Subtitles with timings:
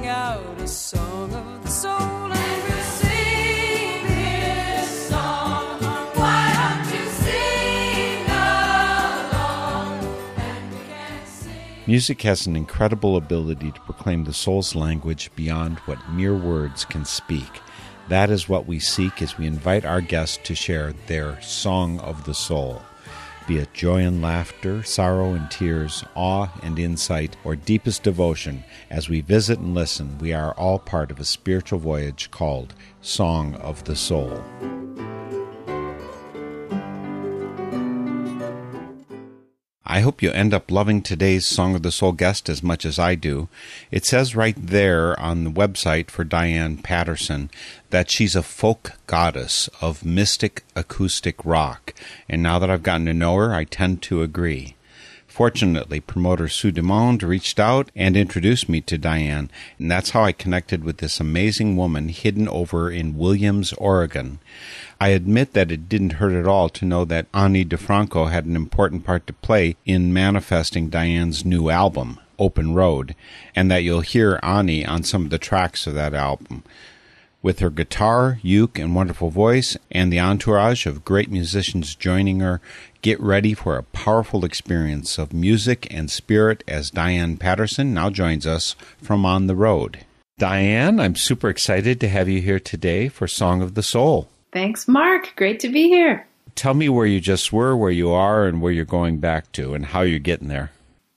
[0.00, 2.80] sing out a song of the soul and we.
[11.86, 17.04] Music has an incredible ability to proclaim the soul's language beyond what mere words can
[17.04, 17.60] speak.
[18.08, 22.24] That is what we seek as we invite our guests to share their song of
[22.26, 22.80] the soul.
[23.46, 29.08] Be it joy and laughter, sorrow and tears, awe and insight, or deepest devotion, as
[29.08, 33.82] we visit and listen, we are all part of a spiritual voyage called Song of
[33.84, 34.42] the Soul.
[39.90, 42.96] I hope you end up loving today's Song of the Soul guest as much as
[42.96, 43.48] I do.
[43.90, 47.50] It says right there on the website for Diane Patterson
[47.90, 51.92] that she's a folk goddess of mystic acoustic rock,
[52.28, 54.76] and now that I've gotten to know her, I tend to agree.
[55.26, 60.30] Fortunately, promoter Sue Dumond reached out and introduced me to Diane, and that's how I
[60.30, 64.38] connected with this amazing woman hidden over in Williams, Oregon.
[65.02, 68.54] I admit that it didn't hurt at all to know that Ani DiFranco had an
[68.54, 73.14] important part to play in manifesting Diane's new album, Open Road,
[73.56, 76.64] and that you'll hear Ani on some of the tracks of that album.
[77.40, 82.60] With her guitar, uke, and wonderful voice, and the entourage of great musicians joining her,
[83.00, 88.46] get ready for a powerful experience of music and spirit as Diane Patterson now joins
[88.46, 90.04] us from On the Road.
[90.36, 94.28] Diane, I'm super excited to have you here today for Song of the Soul.
[94.52, 95.32] Thanks, Mark.
[95.36, 96.26] Great to be here.
[96.54, 99.74] Tell me where you just were, where you are, and where you're going back to,
[99.74, 100.70] and how you're getting there.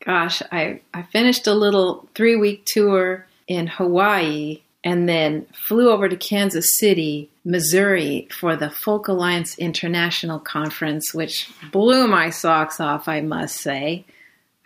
[0.05, 6.09] Gosh, I, I finished a little three week tour in Hawaii and then flew over
[6.09, 13.07] to Kansas City, Missouri for the Folk Alliance International Conference, which blew my socks off,
[13.07, 14.05] I must say.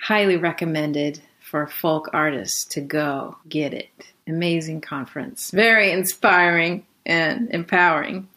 [0.02, 3.90] Highly recommended for folk artists to go get it.
[4.28, 5.52] Amazing conference.
[5.52, 8.28] Very inspiring and empowering.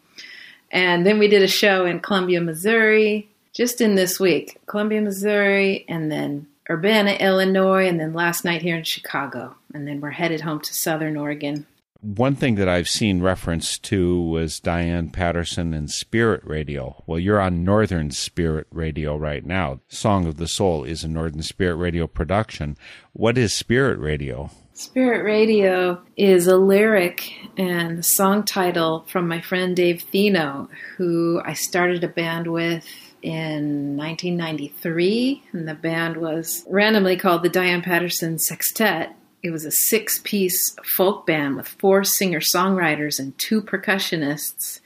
[0.71, 4.59] And then we did a show in Columbia, Missouri, just in this week.
[4.65, 9.55] Columbia, Missouri, and then Urbana, Illinois, and then last night here in Chicago.
[9.73, 11.65] And then we're headed home to Southern Oregon.
[12.03, 17.03] One thing that I've seen reference to was Diane Patterson and Spirit Radio.
[17.05, 19.81] Well, you're on Northern Spirit Radio right now.
[19.87, 22.75] Song of the Soul is a Northern Spirit Radio production.
[23.13, 24.49] What is Spirit Radio?
[24.81, 31.53] Spirit Radio is a lyric and song title from my friend Dave Thino, who I
[31.53, 32.83] started a band with
[33.21, 35.43] in 1993.
[35.51, 39.11] And the band was randomly called the Diane Patterson Sextet.
[39.43, 44.80] It was a six piece folk band with four singer songwriters and two percussionists.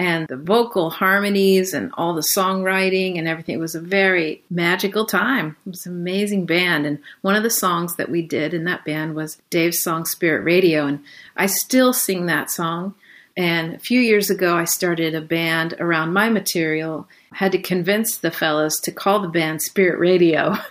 [0.00, 3.56] And the vocal harmonies and all the songwriting and everything.
[3.56, 5.56] It was a very magical time.
[5.66, 6.86] It was an amazing band.
[6.86, 10.42] And one of the songs that we did in that band was Dave's song Spirit
[10.42, 10.86] Radio.
[10.86, 11.00] And
[11.36, 12.94] I still sing that song.
[13.36, 17.08] And a few years ago, I started a band around my material.
[17.32, 20.56] I had to convince the fellows to call the band Spirit Radio.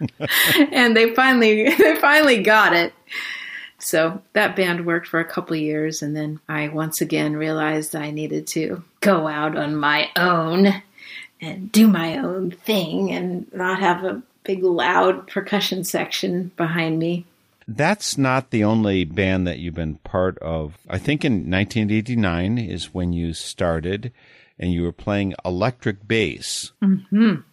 [0.72, 2.92] and they finally they finally got it.
[3.82, 8.12] So that band worked for a couple years, and then I once again realized I
[8.12, 10.82] needed to go out on my own
[11.40, 17.26] and do my own thing and not have a big loud percussion section behind me.
[17.66, 20.78] That's not the only band that you've been part of.
[20.88, 24.12] I think in 1989 is when you started
[24.62, 26.72] and you were playing electric bass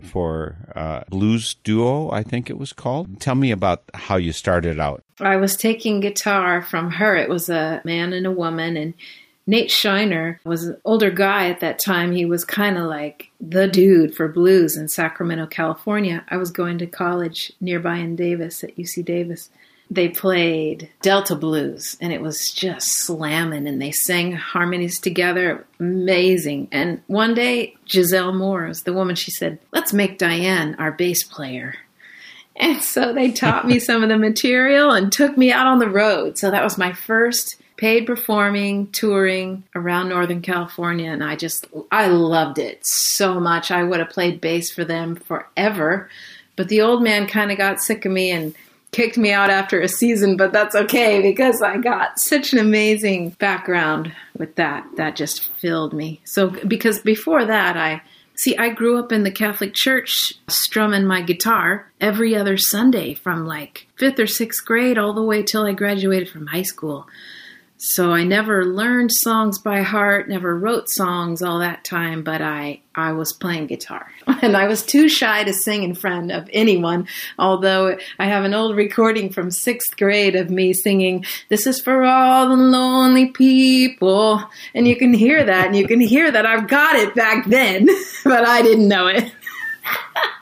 [0.04, 3.20] for uh, blues duo, I think it was called.
[3.20, 5.04] Tell me about how you started out.
[5.20, 7.16] I was taking guitar from her.
[7.16, 8.94] It was a man and a woman, and
[9.48, 12.12] Nate Shiner was an older guy at that time.
[12.12, 16.24] He was kind of like the dude for blues in Sacramento, California.
[16.30, 19.50] I was going to college nearby in Davis at UC Davis.
[19.92, 25.66] They played Delta blues and it was just slamming and they sang harmonies together.
[25.80, 26.68] Amazing.
[26.72, 31.24] And one day, Giselle Moore was the woman, she said, Let's make Diane our bass
[31.24, 31.76] player.
[32.56, 35.90] And so they taught me some of the material and took me out on the
[35.90, 36.38] road.
[36.38, 41.10] So that was my first paid performing, touring around Northern California.
[41.10, 43.72] And I just, I loved it so much.
[43.72, 46.10] I would have played bass for them forever.
[46.58, 48.54] But the old man kind of got sick of me and
[49.00, 53.30] kicked me out after a season, but that's okay because I got such an amazing
[53.40, 54.86] background with that.
[54.98, 56.20] That just filled me.
[56.26, 58.02] So, because before that, I
[58.36, 63.46] see, I grew up in the Catholic Church strumming my guitar every other Sunday from
[63.46, 67.08] like fifth or sixth grade all the way till I graduated from high school.
[67.82, 72.82] So I never learned songs by heart, never wrote songs all that time, but I,
[72.94, 74.12] I was playing guitar.
[74.42, 78.54] And I was too shy to sing in front of anyone, although I have an
[78.54, 84.44] old recording from sixth grade of me singing, This is for all the lonely people.
[84.74, 87.88] And you can hear that, and you can hear that I've got it back then,
[88.26, 89.32] but I didn't know it.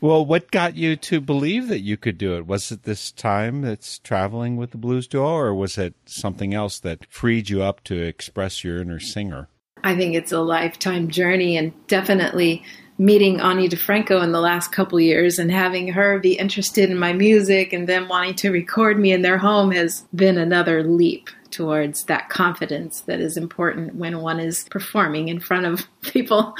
[0.00, 2.46] Well, what got you to believe that you could do it?
[2.46, 6.78] Was it this time that's traveling with the blues duo, or was it something else
[6.80, 9.48] that freed you up to express your inner singer?
[9.84, 12.62] I think it's a lifetime journey and definitely
[12.96, 17.14] meeting Ani DiFranco in the last couple years and having her be interested in my
[17.14, 22.04] music and them wanting to record me in their home has been another leap towards
[22.04, 26.54] that confidence that is important when one is performing in front of people.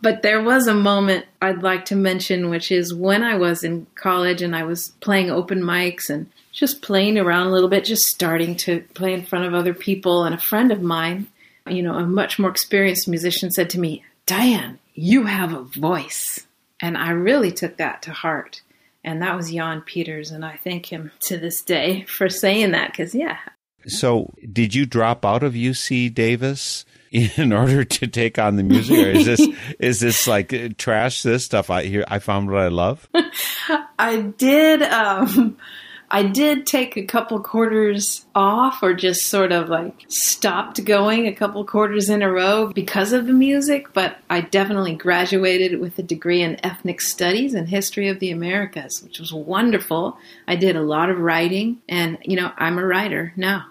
[0.00, 3.86] But there was a moment I'd like to mention, which is when I was in
[3.94, 8.04] college and I was playing open mics and just playing around a little bit, just
[8.04, 10.24] starting to play in front of other people.
[10.24, 11.28] And a friend of mine,
[11.66, 16.46] you know, a much more experienced musician, said to me, Diane, you have a voice.
[16.80, 18.62] And I really took that to heart.
[19.04, 20.30] And that was Jan Peters.
[20.30, 23.38] And I thank him to this day for saying that because, yeah.
[23.86, 28.98] So, did you drop out of UC Davis in order to take on the music,
[28.98, 31.22] or is this is this like uh, trash?
[31.22, 33.08] This stuff I hear I found what I love.
[33.98, 34.82] I did.
[34.82, 35.56] Um,
[36.10, 41.34] I did take a couple quarters off, or just sort of like stopped going a
[41.34, 43.92] couple quarters in a row because of the music.
[43.94, 49.02] But I definitely graduated with a degree in ethnic studies and history of the Americas,
[49.02, 50.18] which was wonderful.
[50.46, 53.66] I did a lot of writing, and you know, I'm a writer now.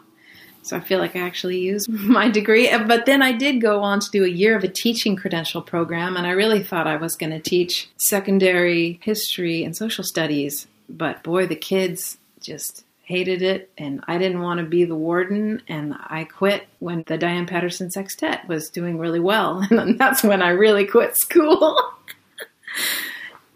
[0.67, 2.69] So I feel like I actually used my degree.
[2.77, 6.17] But then I did go on to do a year of a teaching credential program,
[6.17, 10.67] and I really thought I was going to teach secondary history and social studies.
[10.89, 15.61] But boy, the kids just hated it, and I didn't want to be the warden,
[15.69, 19.65] and I quit when the Diane Patterson Sextet was doing really well.
[19.71, 21.79] And that's when I really quit school.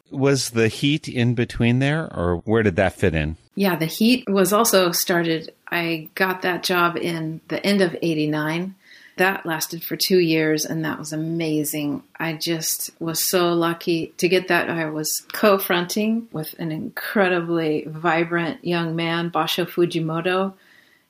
[0.09, 3.37] Was the heat in between there, or where did that fit in?
[3.55, 5.53] Yeah, the heat was also started.
[5.71, 8.75] I got that job in the end of 89.
[9.18, 12.03] That lasted for two years, and that was amazing.
[12.19, 14.69] I just was so lucky to get that.
[14.69, 20.53] I was co fronting with an incredibly vibrant young man, Basho Fujimoto.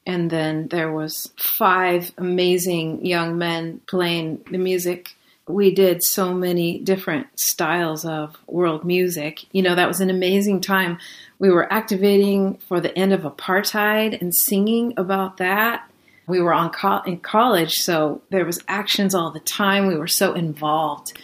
[0.05, 5.15] And then there was five amazing young men playing the music
[5.51, 9.45] we did so many different styles of world music.
[9.51, 10.97] You know, that was an amazing time.
[11.41, 15.89] We were activating for the end of apartheid and singing about that.
[16.27, 19.87] We were on co- in college, so there was actions all the time.
[19.87, 21.19] We were so involved.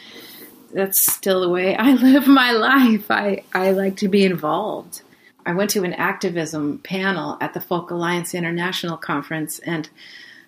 [0.73, 3.11] That's still the way I live my life.
[3.11, 5.03] I, I like to be involved.
[5.45, 9.87] I went to an activism panel at the Folk Alliance International Conference and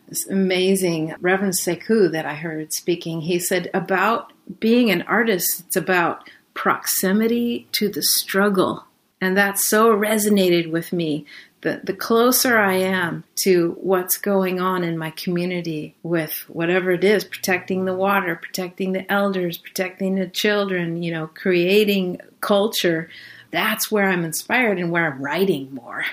[0.08, 3.22] this amazing Reverend Sekou that I heard speaking.
[3.22, 8.86] He said about being an artist, it's about proximity to the struggle.
[9.22, 11.26] And that so resonated with me.
[11.62, 17.04] The, the closer I am to what's going on in my community with whatever it
[17.04, 23.10] is, protecting the water, protecting the elders, protecting the children, you know, creating culture,
[23.52, 26.06] that's where I'm inspired and where I'm writing more.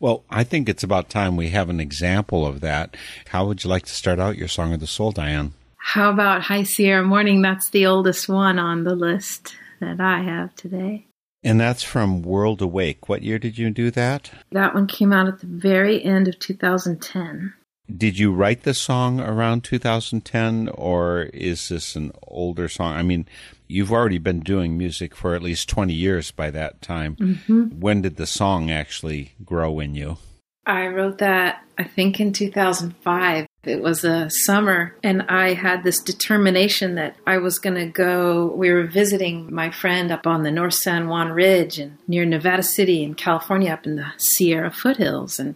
[0.00, 2.96] Well, I think it's about time we have an example of that.
[3.28, 5.54] How would you like to start out your Song of the Soul, Diane?
[5.78, 7.42] How about High Sierra Morning?
[7.42, 11.06] That's the oldest one on the list that I have today.
[11.44, 13.08] And that's from World Awake.
[13.08, 14.30] What year did you do that?
[14.52, 17.52] That one came out at the very end of 2010.
[17.94, 22.94] Did you write the song around 2010 or is this an older song?
[22.94, 23.26] I mean,
[23.68, 27.16] you've already been doing music for at least 20 years by that time.
[27.16, 27.80] Mm-hmm.
[27.80, 30.16] When did the song actually grow in you?
[30.64, 33.46] I wrote that, I think, in 2005.
[33.66, 38.46] It was a summer, and I had this determination that I was going to go.
[38.46, 42.62] We were visiting my friend up on the North San Juan Ridge and near Nevada
[42.62, 45.38] City in California, up in the Sierra foothills.
[45.38, 45.54] And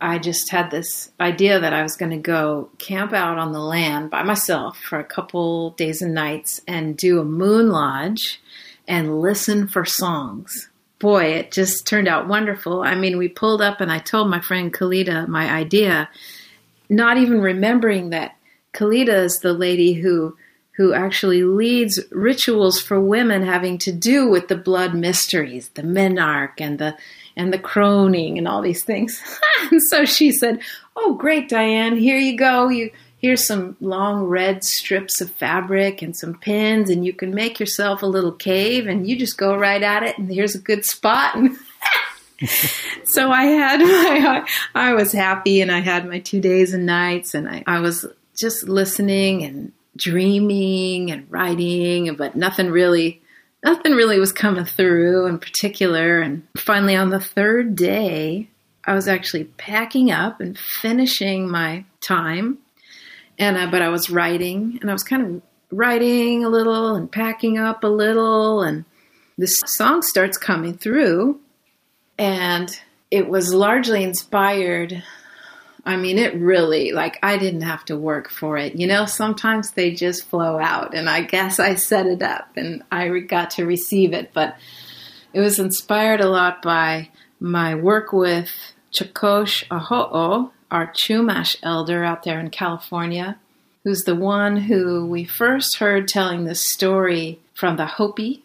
[0.00, 3.60] I just had this idea that I was going to go camp out on the
[3.60, 8.40] land by myself for a couple days and nights and do a moon lodge
[8.88, 10.68] and listen for songs.
[10.98, 12.82] Boy, it just turned out wonderful.
[12.82, 16.08] I mean, we pulled up and I told my friend Kalita my idea,
[16.92, 18.36] not even remembering that
[18.74, 20.36] Kalita is the lady who
[20.76, 26.60] who actually leads rituals for women having to do with the blood mysteries, the menarche
[26.60, 26.96] and the
[27.36, 29.22] and the croning and all these things.
[29.70, 30.60] and so she said,
[30.96, 31.96] "Oh, great, Diane.
[31.96, 32.68] Here you go.
[32.68, 37.60] You here's some long red strips of fabric and some pins, and you can make
[37.60, 40.18] yourself a little cave, and you just go right at it.
[40.18, 41.56] And here's a good spot." And
[43.04, 47.34] so I had my, I was happy and I had my two days and nights
[47.34, 48.06] and I, I was
[48.38, 53.22] just listening and dreaming and writing, but nothing really,
[53.64, 56.20] nothing really was coming through in particular.
[56.20, 58.48] And finally on the third day,
[58.84, 62.58] I was actually packing up and finishing my time.
[63.38, 67.10] And, uh, but I was writing and I was kind of writing a little and
[67.10, 68.84] packing up a little and
[69.38, 71.40] this song starts coming through
[72.22, 75.02] and it was largely inspired
[75.84, 79.04] i mean it really like i didn't have to work for it you know?
[79.04, 83.50] Sometimes they just flow out and i guess i set it up and i got
[83.50, 84.30] to receive it.
[84.32, 84.56] But
[85.32, 87.08] it was inspired a lot by
[87.40, 88.50] my work with
[88.92, 93.36] chakosh aho'o our chumash elder out there in california
[93.82, 98.44] who's the one who we first heard telling this story from the hopi.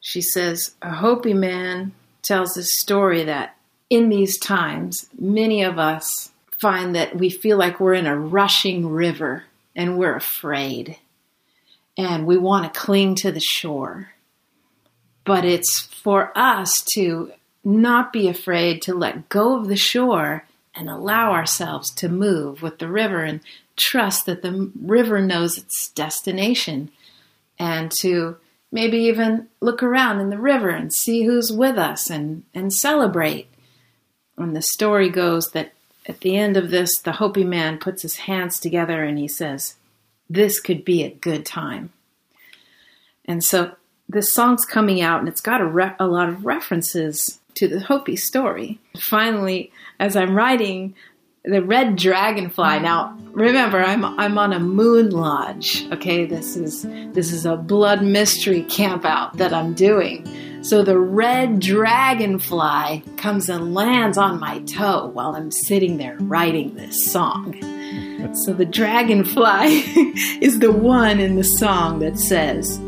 [0.00, 1.92] She says a hopi man
[2.22, 3.56] tells this story that
[3.90, 8.88] in these times, many of us find that we feel like we're in a rushing
[8.88, 10.96] river and we're afraid
[11.96, 14.12] and we want to cling to the shore.
[15.24, 17.32] But it's for us to
[17.64, 22.78] not be afraid to let go of the shore and allow ourselves to move with
[22.78, 23.40] the river and
[23.76, 26.90] trust that the river knows its destination
[27.58, 28.36] and to
[28.72, 33.46] maybe even look around in the river and see who's with us and, and celebrate.
[34.38, 35.72] And the story goes that
[36.06, 39.76] at the end of this, the Hopi man puts his hands together and he says,
[40.28, 41.92] This could be a good time.
[43.26, 43.72] And so
[44.08, 47.80] this song's coming out and it's got a, re- a lot of references to the
[47.80, 48.80] Hopi story.
[48.98, 50.94] Finally, as I'm writing,
[51.44, 52.80] the red dragonfly.
[52.80, 55.86] Now, remember, I'm I'm on a moon lodge.
[55.92, 56.82] Okay, this is
[57.12, 60.26] this is a blood mystery camp out that I'm doing.
[60.62, 66.76] So the red dragonfly comes and lands on my toe while I'm sitting there writing
[66.76, 67.60] this song.
[68.36, 69.66] So the dragonfly
[70.40, 72.78] is the one in the song that says,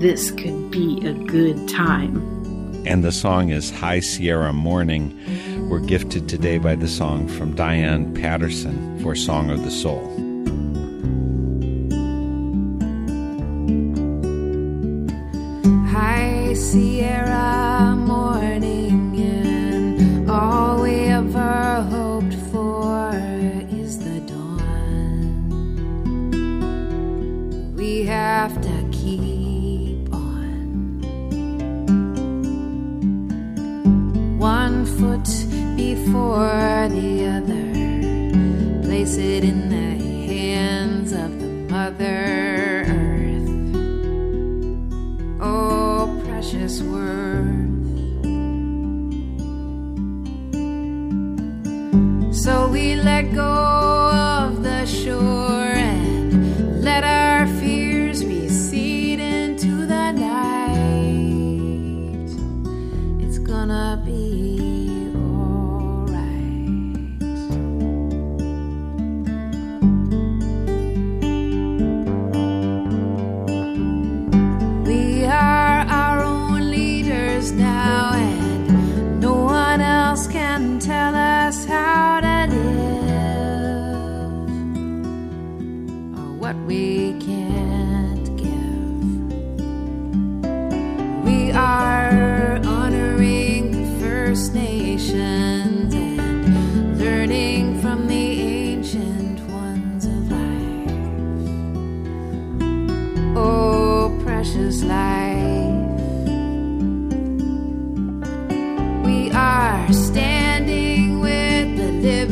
[0.00, 2.38] "This could be a good time."
[2.86, 5.10] And the song is High Sierra Morning.
[5.68, 10.18] We're gifted today by the song from Diane Patterson for Song of the Soul.
[16.58, 17.27] Sierra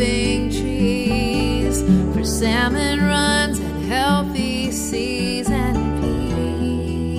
[0.06, 1.82] living trees
[2.14, 7.18] for salmon runs and healthy seas and peace.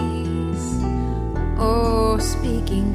[1.60, 2.94] Oh, speaking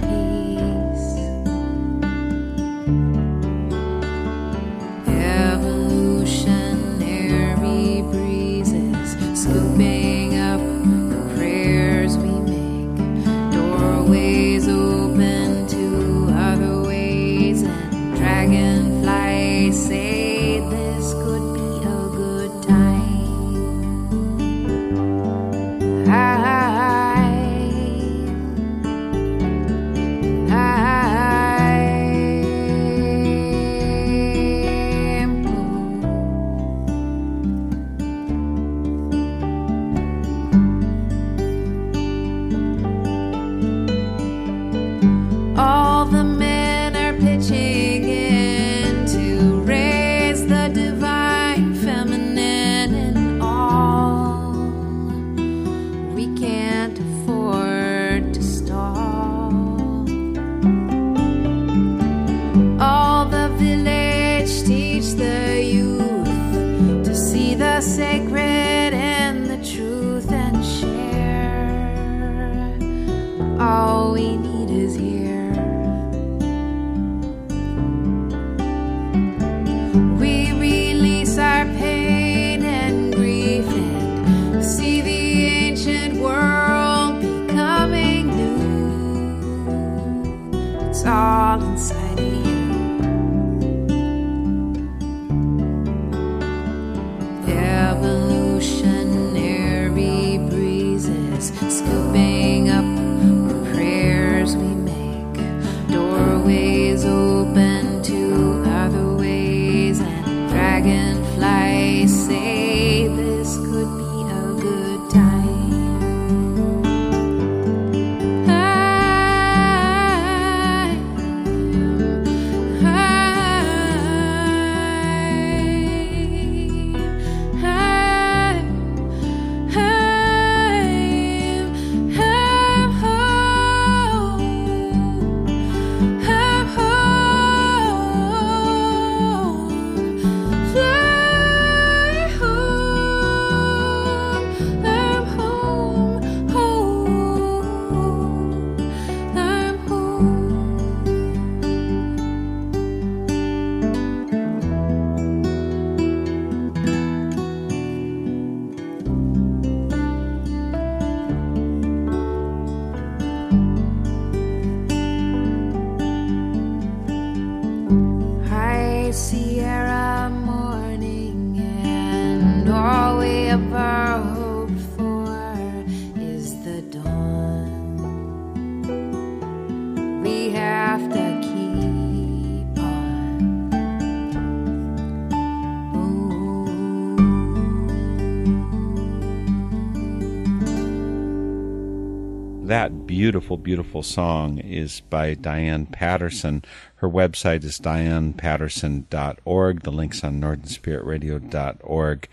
[193.23, 196.65] beautiful, beautiful song is by Diane Patterson.
[196.97, 199.83] Her website is dianepatterson.org.
[199.83, 202.29] The link's on northernspiritradio.org.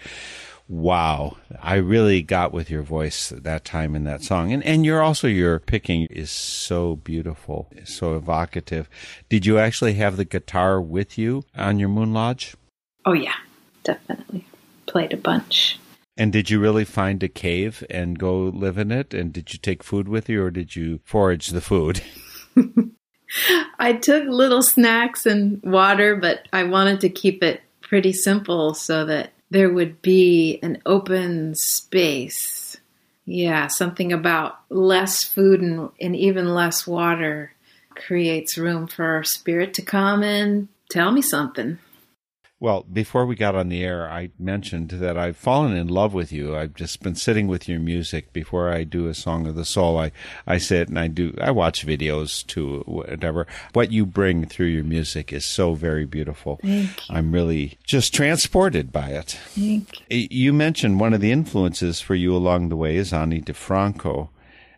[0.68, 1.38] Wow.
[1.62, 4.52] I really got with your voice that time in that song.
[4.52, 8.90] And and you're also your picking is so beautiful, so evocative.
[9.30, 12.56] Did you actually have the guitar with you on your Moon Lodge?
[13.06, 13.36] Oh, yeah,
[13.84, 14.48] definitely.
[14.88, 15.78] Played a bunch.
[16.20, 19.14] And did you really find a cave and go live in it?
[19.14, 22.02] And did you take food with you or did you forage the food?
[23.80, 29.06] I took little snacks and water, but I wanted to keep it pretty simple so
[29.06, 32.76] that there would be an open space.
[33.26, 37.54] Yeah, something about less food and, and even less water
[37.96, 41.80] creates room for our spirit to come and tell me something.
[42.62, 46.34] Well, before we got on the air, I mentioned that I've fallen in love with
[46.34, 46.58] you.
[46.58, 49.98] I've just been sitting with your music before I do a song of the soul.
[49.98, 50.12] I,
[50.46, 53.48] I sit and I do, I watch videos too, whatever.
[53.72, 56.60] What you bring through your music is so very beautiful.
[56.62, 57.16] Thank you.
[57.16, 59.40] I'm really just transported by it.
[59.52, 60.28] Thank you.
[60.30, 64.30] You mentioned one of the influences for you along the way is Ani DiFranco.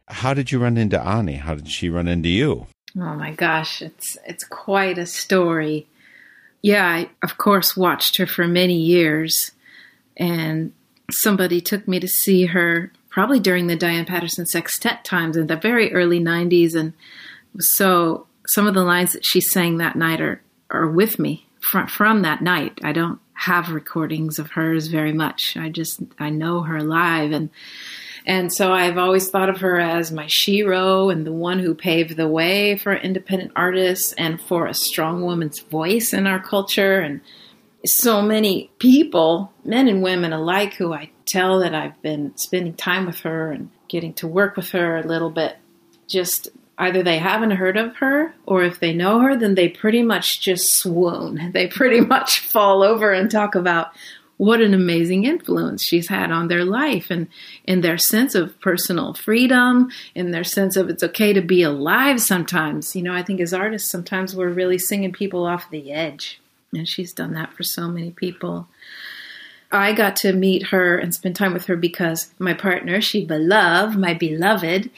[0.07, 1.37] How did you run into Ani?
[1.37, 2.67] How did she run into you?
[2.95, 5.87] Oh my gosh, it's it's quite a story.
[6.62, 9.52] Yeah, I of course watched her for many years
[10.17, 10.74] and
[11.10, 15.56] somebody took me to see her probably during the Diane Patterson sextet times in the
[15.56, 16.93] very early 90s and
[17.60, 21.88] so some of the lines that she sang that night are are with me from
[21.88, 22.80] from that night.
[22.84, 25.56] I don't have recordings of hers very much.
[25.58, 27.50] I just I know her live and
[28.25, 32.15] and so I've always thought of her as my shero and the one who paved
[32.15, 36.99] the way for independent artists and for a strong woman's voice in our culture.
[36.99, 37.21] And
[37.86, 43.05] so many people, men and women alike, who I tell that I've been spending time
[43.07, 45.57] with her and getting to work with her a little bit,
[46.07, 50.03] just either they haven't heard of her or if they know her, then they pretty
[50.03, 51.49] much just swoon.
[51.53, 53.91] They pretty much fall over and talk about
[54.41, 57.27] what an amazing influence she's had on their life and
[57.65, 62.19] in their sense of personal freedom, in their sense of it's okay to be alive
[62.19, 62.95] sometimes.
[62.95, 66.41] You know, I think as artists, sometimes we're really singing people off the edge.
[66.73, 68.67] And she's done that for so many people.
[69.71, 73.95] I got to meet her and spend time with her because my partner, she beloved,
[73.95, 74.89] my beloved,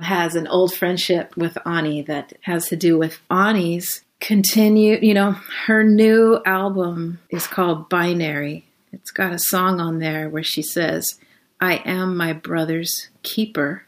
[0.00, 5.36] has an old friendship with Ani that has to do with Ani's continue, you know,
[5.66, 8.64] her new album is called Binary.
[8.92, 11.18] It's got a song on there where she says,
[11.60, 13.84] I am my brother's keeper.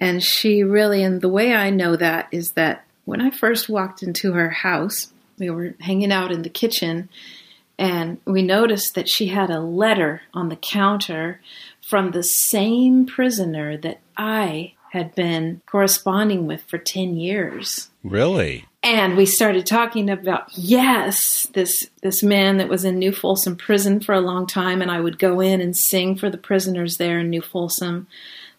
[0.00, 4.02] And she really, and the way I know that is that when I first walked
[4.02, 7.08] into her house, we were hanging out in the kitchen
[7.78, 11.40] and we noticed that she had a letter on the counter
[11.80, 17.90] from the same prisoner that I had been corresponding with for 10 years.
[18.04, 18.66] Really?
[18.84, 23.98] And we started talking about yes, this this man that was in New Folsom prison
[23.98, 27.18] for a long time, and I would go in and sing for the prisoners there
[27.18, 28.06] in New Folsom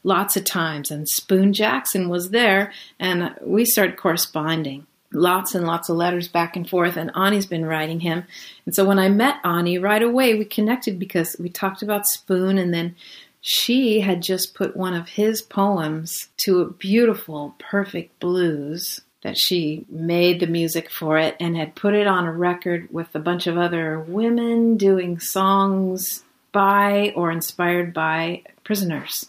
[0.04, 0.90] lots of times.
[0.90, 4.88] And Spoon Jackson was there, and we started corresponding.
[5.14, 8.24] Lots and lots of letters back and forth, and Ani's been writing him.
[8.66, 12.58] And so when I met Ani, right away we connected because we talked about Spoon,
[12.58, 12.96] and then
[13.42, 19.84] she had just put one of his poems to a beautiful, perfect blues that she
[19.90, 23.48] made the music for it and had put it on a record with a bunch
[23.48, 29.28] of other women doing songs by or inspired by prisoners.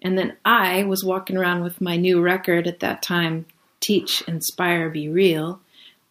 [0.00, 3.44] And then I was walking around with my new record at that time,
[3.80, 5.60] Teach, Inspire, Be Real,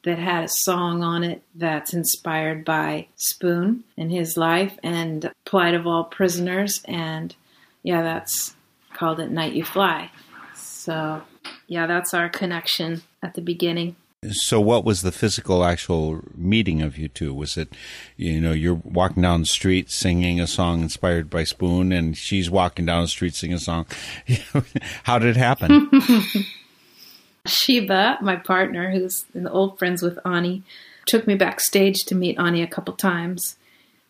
[0.04, 5.74] that had a song on it that's inspired by Spoon and his life and Plight
[5.74, 6.84] of All Prisoners.
[6.86, 7.36] And
[7.82, 8.56] yeah, that's
[8.94, 10.12] called At Night You Fly.
[10.54, 11.24] So
[11.68, 13.96] yeah, that's our connection at the beginning.
[14.32, 17.34] So, what was the physical, actual meeting of you two?
[17.34, 17.70] Was it,
[18.16, 22.50] you know, you're walking down the street singing a song inspired by Spoon, and she's
[22.50, 23.86] walking down the street singing a song?
[25.04, 25.92] How did it happen?
[27.46, 30.64] Shiva, my partner, who's an old friends with Ani,
[31.06, 33.56] took me backstage to meet Ani a couple times.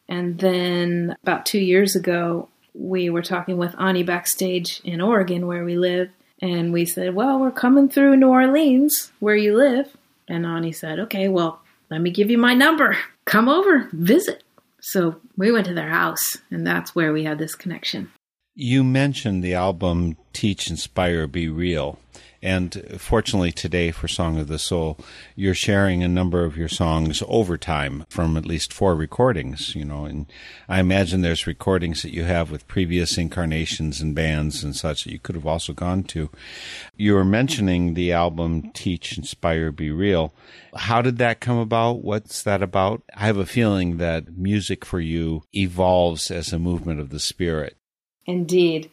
[0.07, 5.65] And then about two years ago, we were talking with Ani backstage in Oregon, where
[5.65, 6.09] we live.
[6.41, 9.95] And we said, Well, we're coming through New Orleans, where you live.
[10.27, 12.97] And Ani said, Okay, well, let me give you my number.
[13.25, 14.43] Come over, visit.
[14.79, 18.11] So we went to their house, and that's where we had this connection.
[18.55, 21.99] you mentioned the album Teach, Inspire, Be Real.
[22.47, 24.97] And fortunately, today for Song of the Soul,
[25.35, 29.83] you're sharing a number of your songs over time from at least four recordings, you
[29.83, 30.05] know.
[30.05, 30.27] And
[30.69, 35.11] I imagine there's recordings that you have with previous incarnations and bands and such that
[35.11, 36.29] you could have also gone to.
[36.95, 40.33] You were mentioning the album Teach, Inspire, Be Real.
[40.73, 42.01] How did that come about?
[42.01, 43.03] What's that about?
[43.13, 47.75] I have a feeling that music for you evolves as a movement of the spirit.
[48.25, 48.89] Indeed.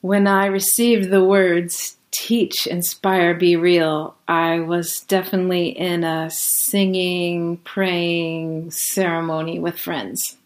[0.00, 7.58] When I received the words teach, inspire, be real, I was definitely in a singing,
[7.58, 10.36] praying ceremony with friends.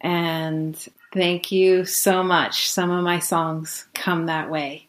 [0.00, 0.76] And
[1.12, 2.68] thank you so much.
[2.68, 4.86] Some of my songs come that way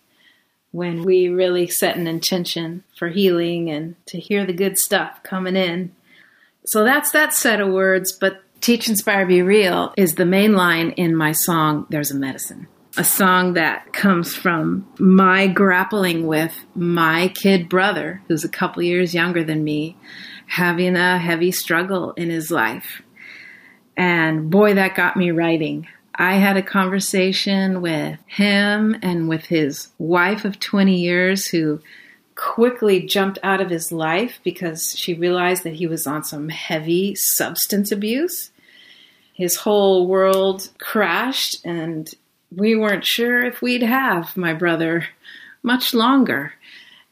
[0.71, 5.55] when we really set an intention for healing and to hear the good stuff coming
[5.55, 5.95] in.
[6.65, 10.91] So that's that set of words, but Teach, Inspire, Be Real is the main line
[10.91, 12.67] in my song, There's a Medicine.
[12.97, 19.13] A song that comes from my grappling with my kid brother, who's a couple years
[19.13, 19.97] younger than me,
[20.47, 23.01] having a heavy struggle in his life.
[23.97, 25.87] And boy, that got me writing.
[26.15, 31.81] I had a conversation with him and with his wife of 20 years who
[32.35, 37.13] quickly jumped out of his life because she realized that he was on some heavy
[37.15, 38.51] substance abuse.
[39.33, 42.13] His whole world crashed, and
[42.51, 45.07] we weren't sure if we'd have my brother
[45.63, 46.53] much longer.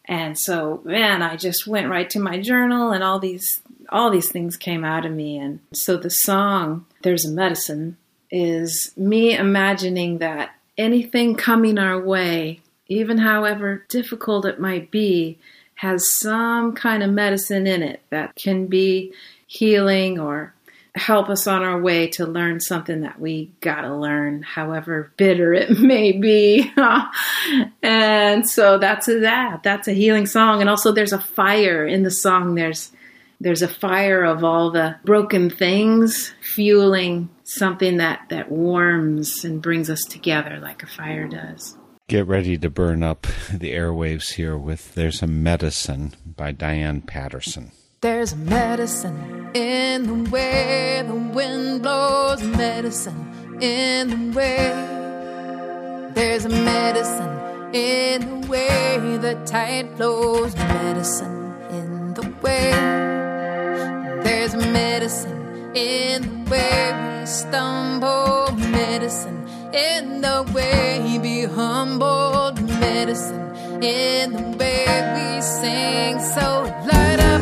[0.06, 4.32] And so, man, I just went right to my journal, and all these all these
[4.32, 5.38] things came out of me.
[5.38, 7.98] And so, the song "There's a Medicine"
[8.30, 15.38] is me imagining that anything coming our way even however difficult it might be,
[15.76, 19.14] has some kind of medicine in it that can be
[19.48, 20.54] healing or
[20.96, 25.70] help us on our way to learn something that we gotta learn, however bitter it
[25.80, 26.72] may be.
[27.82, 29.64] and so that's a, that.
[29.64, 30.62] That's a healing song.
[30.62, 32.56] And also there's a fire in the song.
[32.56, 32.92] There's
[33.42, 39.90] there's a fire of all the broken things fueling something that, that warms and brings
[39.90, 41.78] us together like a fire does.
[42.08, 47.72] Get ready to burn up the airwaves here with There's a Medicine by Diane Patterson.
[48.04, 54.74] There's medicine in the way the wind blows, medicine in the way.
[56.14, 57.40] There's medicine
[57.74, 62.72] in the way the tide flows, medicine in the way.
[64.22, 70.74] There's medicine in the way we stumble, medicine in the way
[71.24, 74.84] be humbled, medicine in the way
[75.16, 76.20] we sing.
[76.20, 77.33] So light up,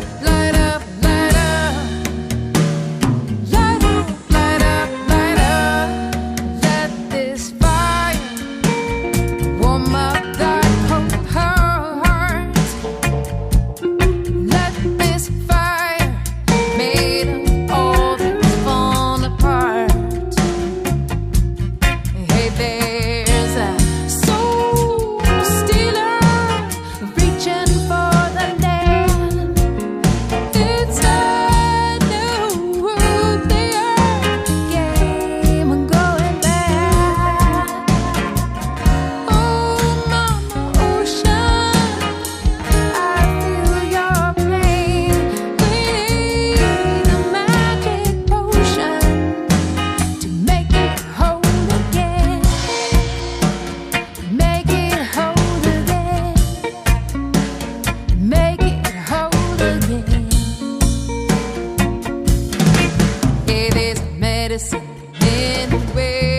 [65.42, 66.31] in the way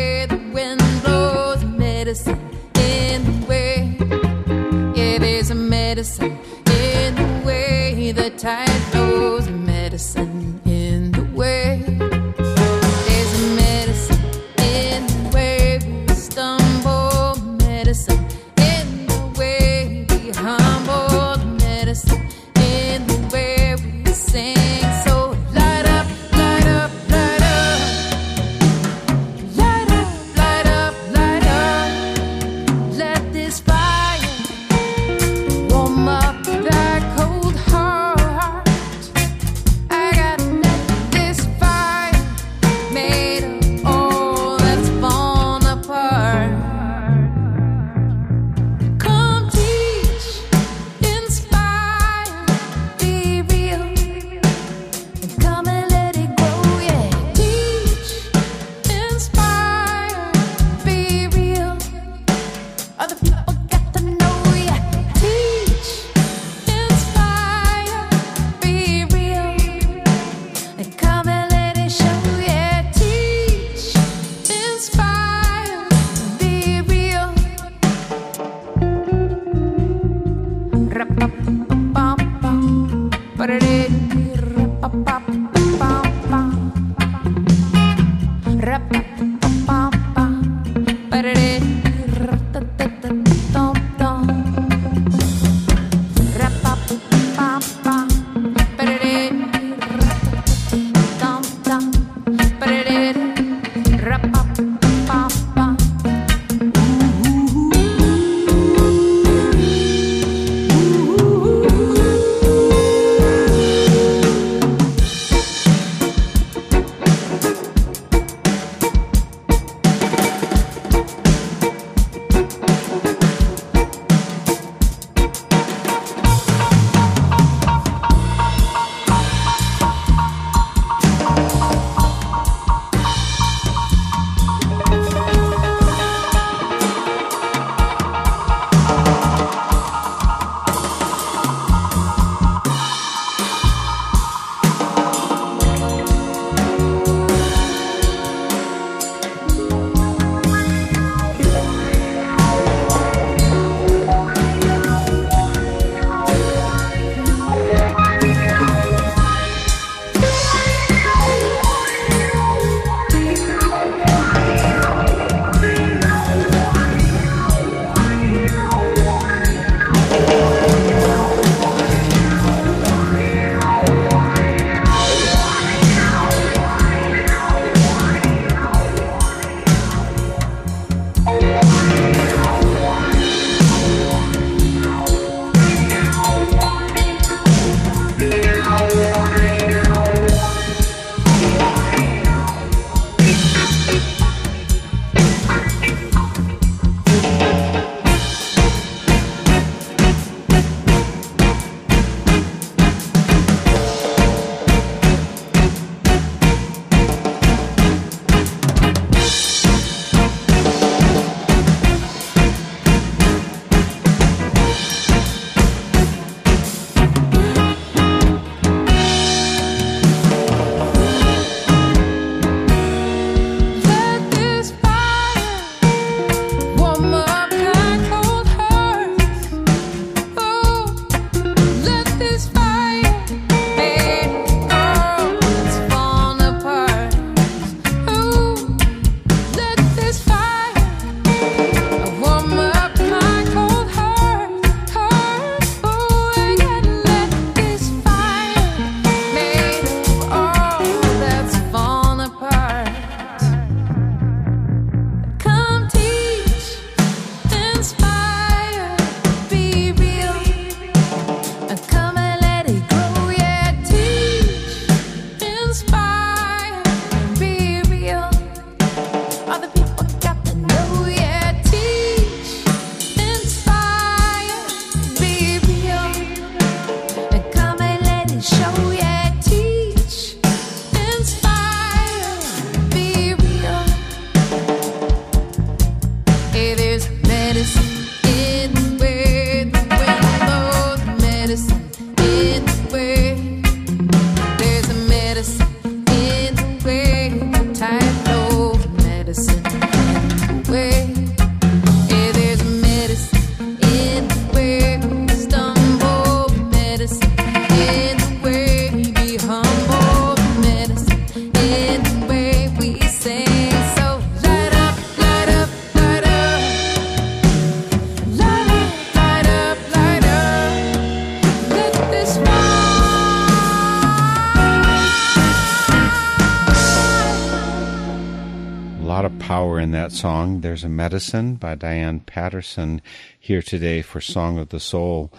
[329.92, 330.61] that song.
[330.61, 333.00] There's a Medicine by Diane Patterson
[333.38, 335.33] here today for Song of the Soul.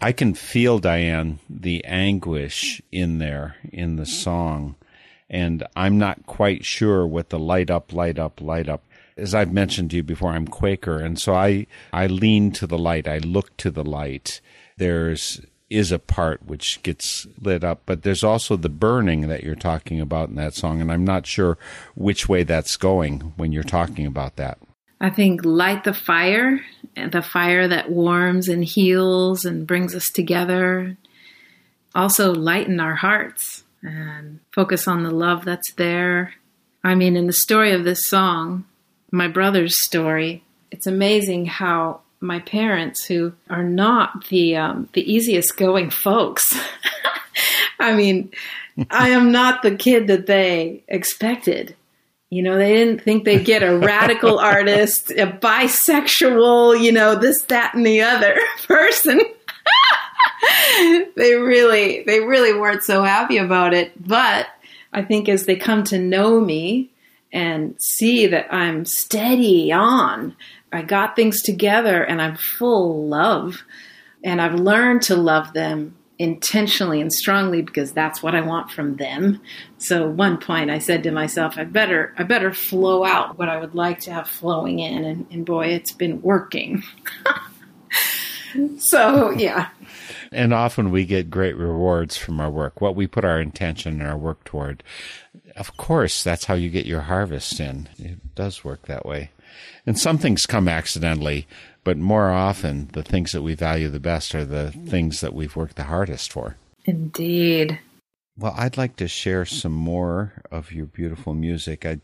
[0.00, 4.76] I can feel, Diane, the anguish in there in the song.
[5.28, 8.84] And I'm not quite sure what the light up, light up, light up.
[9.16, 10.98] As I've mentioned to you before, I'm Quaker.
[10.98, 13.08] And so I, I lean to the light.
[13.08, 14.40] I look to the light.
[14.76, 19.54] There's is a part which gets lit up, but there's also the burning that you're
[19.54, 21.58] talking about in that song, and I'm not sure
[21.94, 24.58] which way that's going when you're talking about that.
[25.00, 26.60] I think light the fire,
[26.94, 30.96] and the fire that warms and heals and brings us together.
[31.94, 36.34] Also, lighten our hearts and focus on the love that's there.
[36.82, 38.64] I mean, in the story of this song,
[39.10, 45.56] my brother's story, it's amazing how my parents, who are not the um, the easiest
[45.56, 46.42] going folks,
[47.78, 48.32] I mean,
[48.90, 51.76] I am not the kid that they expected.
[52.28, 57.42] You know, they didn't think they'd get a radical artist, a bisexual, you know, this,
[57.42, 59.20] that, and the other person.
[61.16, 63.92] they really, they really weren't so happy about it.
[64.04, 64.48] But
[64.92, 66.90] I think as they come to know me
[67.32, 70.34] and see that I'm steady on,
[70.72, 73.62] I got things together and I'm full love,
[74.24, 78.96] and I've learned to love them intentionally and strongly because that's what I want from
[78.96, 79.40] them.
[79.78, 83.58] So one point I said to myself, I better I better flow out what I
[83.58, 86.82] would like to have flowing in and, and boy, it's been working.
[88.78, 89.68] so yeah.
[90.32, 94.08] And often we get great rewards from our work, what we put our intention and
[94.08, 94.82] our work toward.
[95.54, 97.88] Of course, that's how you get your harvest in.
[97.98, 99.30] It does work that way.
[99.86, 101.46] And some things come accidentally,
[101.84, 105.56] but more often the things that we value the best are the things that we've
[105.56, 106.56] worked the hardest for.
[106.84, 107.80] Indeed.
[108.38, 111.86] Well, I'd like to share some more of your beautiful music.
[111.86, 112.00] I,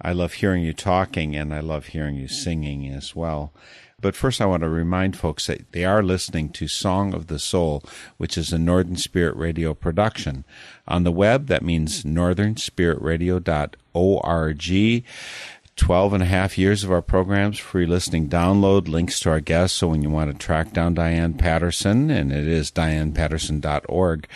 [0.00, 3.52] I love hearing you talking and I love hearing you singing as well.
[4.00, 7.38] But first, I want to remind folks that they are listening to Song of the
[7.38, 7.82] Soul,
[8.16, 10.44] which is a Northern Spirit Radio production.
[10.86, 15.04] On the web, that means northernspiritradio.org.
[15.76, 19.78] 12 and a half years of our programs, free listening download, links to our guests.
[19.78, 24.28] So when you want to track down Diane Patterson, and it is dianepatterson.org,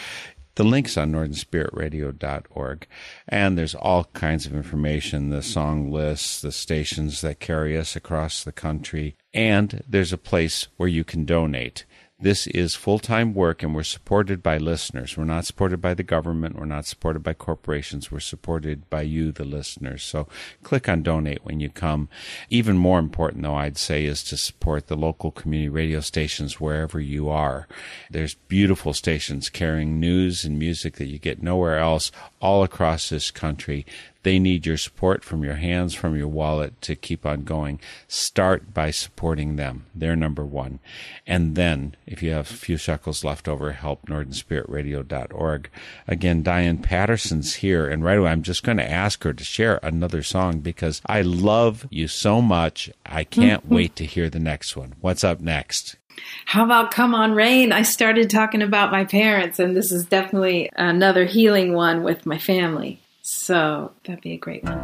[0.56, 2.86] the link's on northernspiritradio.org.
[3.28, 8.42] And there's all kinds of information, the song lists, the stations that carry us across
[8.42, 9.16] the country.
[9.32, 11.84] And there's a place where you can donate.
[12.20, 15.16] This is full time work, and we're supported by listeners.
[15.16, 16.58] We're not supported by the government.
[16.58, 18.10] We're not supported by corporations.
[18.10, 20.02] We're supported by you, the listeners.
[20.02, 20.26] So
[20.64, 22.08] click on donate when you come.
[22.50, 26.98] Even more important, though, I'd say, is to support the local community radio stations wherever
[26.98, 27.68] you are.
[28.10, 33.30] There's beautiful stations carrying news and music that you get nowhere else all across this
[33.30, 33.86] country.
[34.24, 37.80] They need your support from your hands, from your wallet to keep on going.
[38.08, 39.86] Start by supporting them.
[39.94, 40.80] They're number one.
[41.26, 45.70] And then, if you have a few shekels left over, help northernspiritradio.org.
[46.08, 47.86] Again, Diane Patterson's here.
[47.86, 51.22] And right away, I'm just going to ask her to share another song because I
[51.22, 52.90] love you so much.
[53.06, 53.74] I can't mm-hmm.
[53.74, 54.94] wait to hear the next one.
[55.00, 55.96] What's up next?
[56.44, 57.72] How about Come On Rain?
[57.72, 62.38] I started talking about my parents, and this is definitely another healing one with my
[62.38, 63.00] family.
[63.30, 64.78] So that'd be a great one.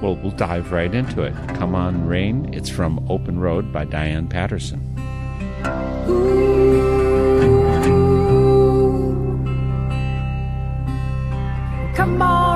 [0.00, 1.34] Well, we'll dive right into it.
[1.58, 2.54] Come on, Rain.
[2.54, 4.80] It's from Open Road by Diane Patterson.
[6.08, 6.42] Ooh.
[11.94, 12.51] Come on,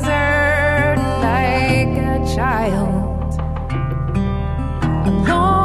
[0.00, 3.34] desert like a child.
[5.06, 5.57] Alone,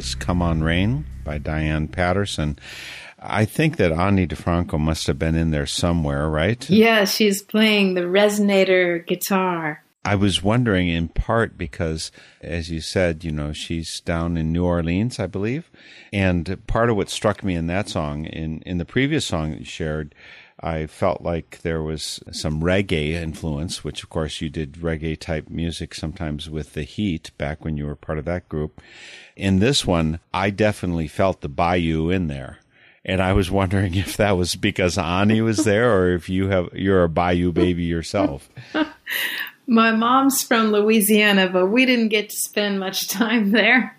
[0.00, 2.58] is Come On Rain by Diane Patterson.
[3.18, 6.68] I think that Ani DiFranco must have been in there somewhere, right?
[6.70, 9.84] Yeah, she's playing the resonator guitar.
[10.02, 14.64] I was wondering in part because, as you said, you know, she's down in New
[14.64, 15.70] Orleans, I believe.
[16.14, 19.58] And part of what struck me in that song, in, in the previous song that
[19.58, 20.14] you shared,
[20.62, 25.48] I felt like there was some reggae influence, which of course you did reggae type
[25.48, 28.80] music sometimes with the Heat back when you were part of that group.
[29.36, 32.58] In this one, I definitely felt the Bayou in there.
[33.04, 36.68] And I was wondering if that was because Ani was there or if you have
[36.74, 38.50] you're a Bayou baby yourself.
[39.66, 43.96] My mom's from Louisiana, but we didn't get to spend much time there.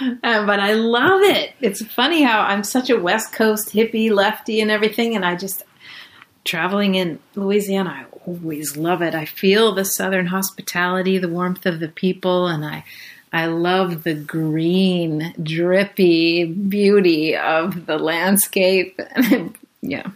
[0.00, 1.54] Uh, but I love it.
[1.60, 5.64] It's funny how I'm such a West Coast hippie, lefty, and everything, and I just
[6.48, 7.90] traveling in Louisiana.
[7.90, 9.14] I always love it.
[9.14, 12.84] I feel the Southern hospitality, the warmth of the people, and I
[13.32, 18.98] I love the green, drippy beauty of the landscape.
[19.82, 20.10] yeah,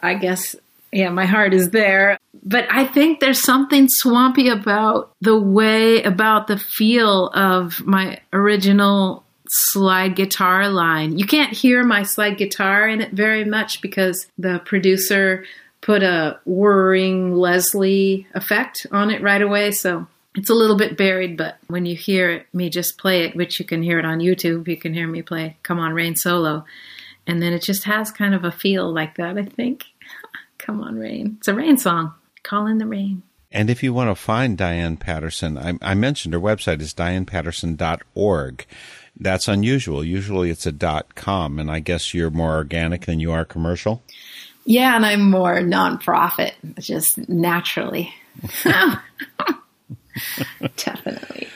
[0.00, 0.56] I guess
[0.92, 2.18] yeah, my heart is there.
[2.42, 9.25] But I think there's something swampy about the way, about the feel of my original
[9.56, 11.18] slide guitar line.
[11.18, 15.44] You can't hear my slide guitar in it very much because the producer
[15.80, 19.70] put a whirring Leslie effect on it right away.
[19.70, 23.58] So it's a little bit buried, but when you hear me just play it, which
[23.58, 26.64] you can hear it on YouTube, you can hear me play Come On Rain solo.
[27.26, 29.84] And then it just has kind of a feel like that, I think.
[30.58, 31.36] Come on, rain.
[31.38, 32.14] It's a rain song.
[32.42, 33.22] Call in the rain.
[33.50, 38.66] And if you want to find Diane Patterson, I, I mentioned her website is dianepatterson.org.
[39.18, 40.04] That's unusual.
[40.04, 44.02] Usually it's a dot com, and I guess you're more organic than you are commercial.
[44.64, 48.12] Yeah, and I'm more nonprofit, just naturally.
[50.76, 51.48] Definitely.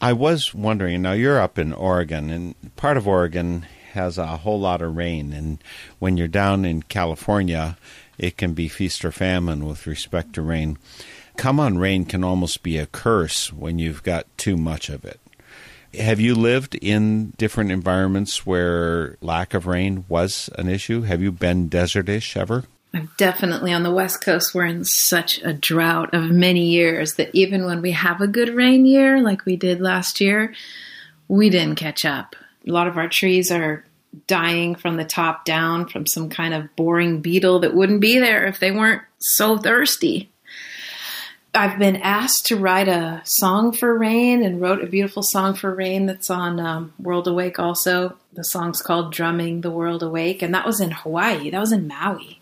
[0.00, 4.58] I was wondering, now you're up in Oregon, and part of Oregon has a whole
[4.58, 5.32] lot of rain.
[5.32, 5.62] And
[5.98, 7.76] when you're down in California,
[8.18, 10.78] it can be feast or famine with respect to rain.
[11.36, 15.20] Come on, rain can almost be a curse when you've got too much of it.
[15.98, 21.02] Have you lived in different environments where lack of rain was an issue?
[21.02, 22.64] Have you been desertish ever?
[22.94, 24.54] I'm definitely on the West Coast.
[24.54, 28.50] We're in such a drought of many years that even when we have a good
[28.50, 30.54] rain year, like we did last year,
[31.28, 32.36] we didn't catch up.
[32.66, 33.84] A lot of our trees are
[34.26, 38.46] dying from the top down from some kind of boring beetle that wouldn't be there
[38.46, 40.31] if they weren't so thirsty.
[41.54, 45.74] I've been asked to write a song for rain and wrote a beautiful song for
[45.74, 48.16] rain that's on um, World Awake also.
[48.32, 51.50] The song's called Drumming the World Awake, and that was in Hawaii.
[51.50, 52.40] That was in Maui.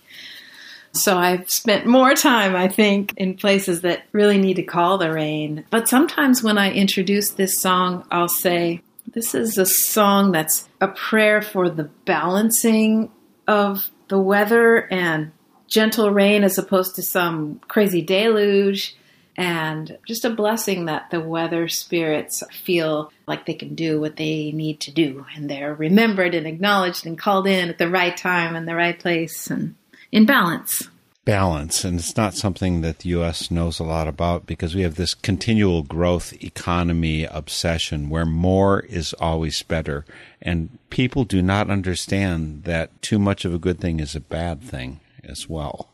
[0.93, 5.13] So I've spent more time, I think, in places that really need to call the
[5.13, 5.65] rain.
[5.71, 8.81] But sometimes when I introduce this song, I'll say,
[9.13, 13.11] This is a song that's a prayer for the balancing
[13.49, 15.33] of the weather and
[15.67, 18.97] gentle rain as opposed to some crazy deluge.
[19.41, 24.53] And just a blessing that the weather spirits feel like they can do what they
[24.53, 25.25] need to do.
[25.35, 28.99] And they're remembered and acknowledged and called in at the right time and the right
[28.99, 29.77] place and
[30.13, 30.91] in balance.
[31.25, 33.51] balance, and it's not something that the U.S.
[33.51, 39.15] knows a lot about because we have this continual growth economy obsession where more is
[39.15, 40.05] always better.
[40.43, 44.61] And people do not understand that too much of a good thing is a bad
[44.61, 45.89] thing as well.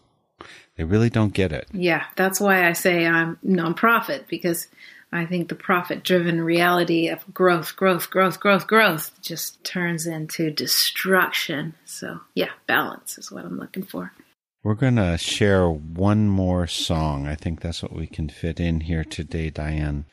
[0.76, 1.68] They really don't get it.
[1.72, 4.66] Yeah, that's why I say I'm nonprofit because
[5.12, 10.50] I think the profit driven reality of growth, growth, growth, growth, growth just turns into
[10.50, 11.74] destruction.
[11.84, 14.12] So, yeah, balance is what I'm looking for.
[14.66, 17.28] We're going to share one more song.
[17.28, 20.06] I think that's what we can fit in here today, Diane.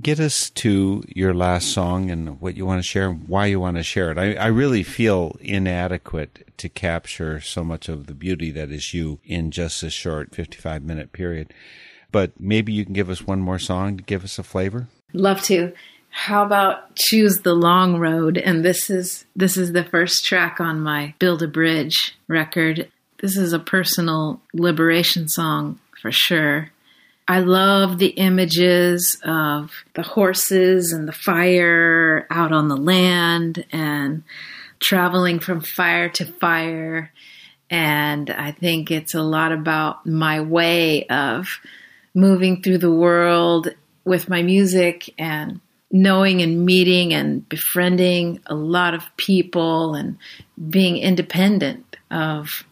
[0.00, 3.60] Get us to your last song and what you want to share and why you
[3.60, 4.16] want to share it.
[4.16, 9.20] I, I really feel inadequate to capture so much of the beauty that is you
[9.24, 11.52] in just a short 55 minute period.
[12.10, 14.88] But maybe you can give us one more song to give us a flavor?
[15.12, 15.74] Love to.
[16.08, 18.38] How about choose the long road?
[18.38, 22.88] And this is this is the first track on my Build a Bridge record.
[23.20, 26.70] This is a personal liberation song for sure.
[27.26, 34.22] I love the images of the horses and the fire out on the land and
[34.80, 37.12] traveling from fire to fire.
[37.68, 41.48] And I think it's a lot about my way of
[42.14, 45.60] moving through the world with my music and
[45.90, 50.18] knowing and meeting and befriending a lot of people and
[50.70, 52.64] being independent of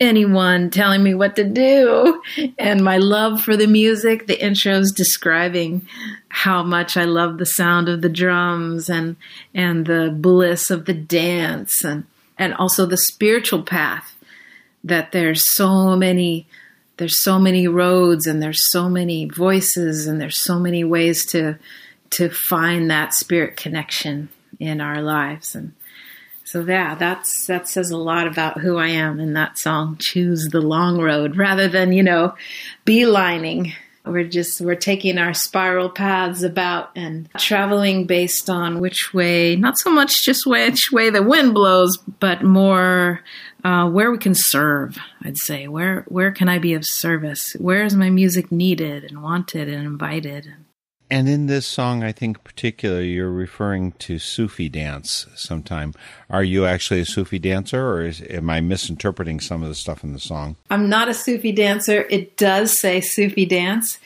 [0.00, 2.22] anyone telling me what to do.
[2.58, 5.86] And my love for the music, the intros describing
[6.28, 9.16] how much I love the sound of the drums and
[9.54, 12.04] and the bliss of the dance and
[12.38, 14.16] and also the spiritual path
[14.84, 16.46] that there's so many
[16.96, 21.58] there's so many roads and there's so many voices and there's so many ways to
[22.10, 24.28] to find that spirit connection
[24.58, 25.72] in our lives and
[26.50, 30.48] so yeah that's that says a lot about who i am in that song choose
[30.50, 32.34] the long road rather than you know
[32.84, 33.72] beelining.
[34.04, 39.78] We're just we're taking our spiral paths about and traveling based on which way not
[39.78, 43.20] so much just which way the wind blows but more
[43.62, 45.68] uh, where we can serve i'd say.
[45.68, 47.54] Where where can i be of service?
[47.58, 50.54] Where is my music needed and wanted and invited
[51.10, 55.92] And in this song, I think particularly you're referring to Sufi dance sometime.
[56.30, 60.04] Are you actually a Sufi dancer, or is, am I misinterpreting some of the stuff
[60.04, 60.54] in the song?
[60.70, 62.06] I'm not a Sufi dancer.
[62.10, 63.98] It does say Sufi dance,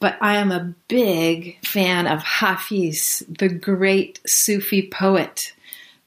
[0.00, 5.52] but I am a big fan of Hafiz, the great Sufi poet,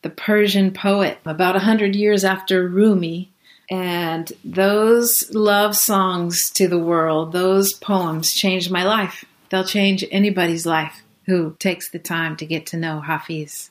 [0.01, 3.29] the Persian poet, about a hundred years after Rumi.
[3.69, 9.23] And those love songs to the world, those poems changed my life.
[9.51, 13.69] They'll change anybody's life who takes the time to get to know Hafiz.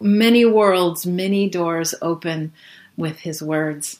[0.00, 2.52] Many worlds, many doors open
[2.96, 3.99] with his words.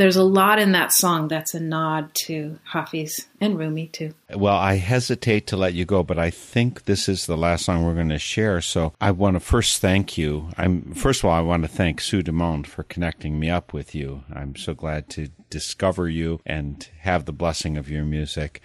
[0.00, 4.14] There's a lot in that song that's a nod to Hafiz and Rumi too.
[4.34, 7.84] Well, I hesitate to let you go, but I think this is the last song
[7.84, 8.62] we're going to share.
[8.62, 10.48] So I want to first thank you.
[10.56, 13.94] I'm first of all, I want to thank Sue Dumont for connecting me up with
[13.94, 14.24] you.
[14.34, 18.62] I'm so glad to discover you and have the blessing of your music.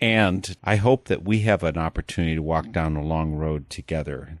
[0.00, 4.38] And I hope that we have an opportunity to walk down a long road together.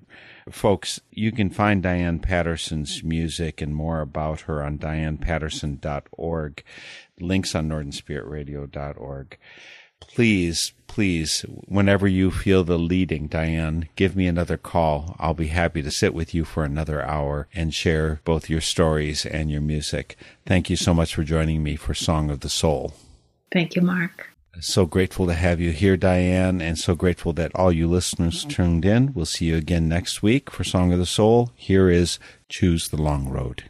[0.50, 6.64] Folks, you can find Diane Patterson's music and more about her on dianepatterson.org,
[7.20, 9.38] links on northernspiritradio.org.
[10.00, 15.14] Please, please, whenever you feel the leading, Diane, give me another call.
[15.18, 19.26] I'll be happy to sit with you for another hour and share both your stories
[19.26, 20.16] and your music.
[20.46, 22.94] Thank you so much for joining me for Song of the Soul.
[23.52, 24.29] Thank you, Mark.
[24.60, 28.84] So grateful to have you here, Diane, and so grateful that all you listeners tuned
[28.84, 29.14] in.
[29.14, 31.50] We'll see you again next week for Song of the Soul.
[31.56, 32.18] Here is
[32.50, 33.69] Choose the Long Road.